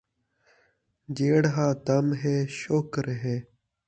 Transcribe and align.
جیڑھا 1.15 1.67
دم 1.85 2.05
ہے، 2.21 2.35
شُکر 2.59 3.05
ہے 3.21 3.35